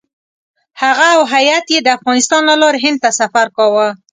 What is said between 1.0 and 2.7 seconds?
او هیات یې د افغانستان له